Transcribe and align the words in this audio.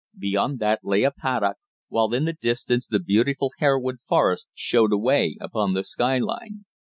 Beyond 0.17 0.57
that 0.57 0.79
lay 0.83 1.03
a 1.03 1.11
paddock, 1.11 1.57
while 1.89 2.11
in 2.11 2.25
the 2.25 2.33
distance 2.33 2.87
the 2.87 2.97
beautiful 2.99 3.51
Harewood 3.59 3.99
Forest 4.09 4.47
showed 4.55 4.91
away 4.91 5.37
upon 5.39 5.73
the 5.75 5.83
skyline. 5.83 6.65